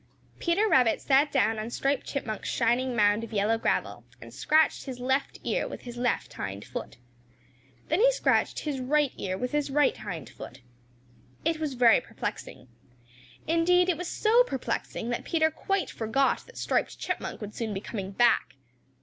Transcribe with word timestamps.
Peter 0.39 0.67
Rabbit 0.67 0.99
sat 0.99 1.31
down 1.31 1.59
on 1.59 1.69
Striped 1.69 2.07
Chipmunk's 2.07 2.49
shining 2.49 2.95
mound 2.95 3.23
of 3.23 3.31
yellow 3.31 3.59
gravel 3.59 4.03
and 4.19 4.33
scratched 4.33 4.85
his 4.85 4.99
left 4.99 5.37
ear 5.43 5.67
with 5.67 5.81
his 5.81 5.95
left 5.95 6.33
hindfoot. 6.33 6.97
Then 7.87 7.99
he 7.99 8.11
scratched 8.11 8.61
his 8.61 8.79
right 8.79 9.11
ear 9.17 9.37
with 9.37 9.51
his 9.51 9.69
right 9.69 9.95
hindfoot. 9.95 10.61
It 11.45 11.59
was 11.59 11.75
very 11.75 12.01
perplexing. 12.01 12.67
Indeed, 13.45 13.89
it 13.89 13.97
was 13.99 14.07
so 14.07 14.41
perplexing 14.43 15.09
that 15.09 15.23
Peter 15.23 15.51
quite 15.51 15.91
forgot 15.91 16.47
that 16.47 16.57
Striped 16.57 16.97
Chipmunk 16.97 17.39
would 17.39 17.53
soon 17.53 17.71
be 17.71 17.79
coming 17.79 18.09
back. 18.09 18.55